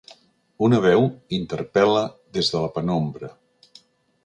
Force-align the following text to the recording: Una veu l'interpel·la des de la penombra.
Una 0.67 0.79
veu 0.85 1.05
l'interpel·la 1.33 2.03
des 2.39 2.51
de 2.55 2.65
la 2.65 2.73
penombra. 2.79 3.33